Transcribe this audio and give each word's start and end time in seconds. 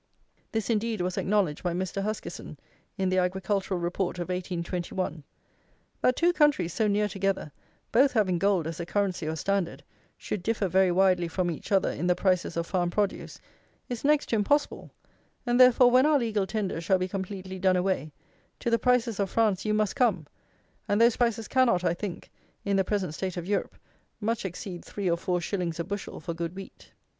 This, 0.51 0.71
indeed, 0.71 0.99
was 1.01 1.15
acknowledged 1.15 1.61
by 1.61 1.73
Mr. 1.73 2.01
Huskisson 2.01 2.57
in 2.97 3.09
the 3.09 3.19
Agricultural 3.19 3.79
Report 3.79 4.17
of 4.17 4.29
1821. 4.29 5.23
That 6.01 6.15
two 6.15 6.33
countries 6.33 6.73
so 6.73 6.87
near 6.87 7.07
together, 7.07 7.51
both 7.91 8.13
having 8.13 8.39
gold 8.39 8.65
as 8.65 8.79
a 8.79 8.85
currency 8.87 9.27
or 9.27 9.35
standard, 9.35 9.83
should 10.17 10.41
differ 10.41 10.67
very 10.67 10.91
widely 10.91 11.27
from 11.27 11.51
each 11.51 11.71
other, 11.71 11.91
in 11.91 12.07
the 12.07 12.15
prices 12.15 12.57
of 12.57 12.65
farm 12.65 12.89
produce, 12.89 13.39
is 13.89 14.03
next 14.03 14.29
to 14.29 14.35
impossible; 14.35 14.89
and 15.45 15.59
therefore, 15.59 15.91
when 15.91 16.07
our 16.07 16.17
legal 16.17 16.47
tender 16.47 16.81
shall 16.81 16.97
be 16.97 17.07
completely 17.07 17.59
done 17.59 17.75
away, 17.77 18.11
to 18.59 18.71
the 18.71 18.79
prices 18.79 19.19
of 19.19 19.29
France 19.29 19.65
you 19.65 19.73
must 19.75 19.95
come; 19.95 20.25
and 20.87 20.99
those 20.99 21.15
prices 21.17 21.47
cannot, 21.47 21.83
I 21.83 21.93
think, 21.93 22.31
in 22.65 22.75
the 22.75 22.83
present 22.83 23.13
state 23.13 23.37
of 23.37 23.45
Europe, 23.45 23.75
much 24.19 24.45
exceed 24.45 24.83
three 24.83 25.11
or 25.11 25.17
four 25.17 25.39
shillings 25.41 25.79
a 25.79 25.83
bushel 25.83 26.19
for 26.19 26.33
good 26.33 26.55
wheat. 26.55 26.91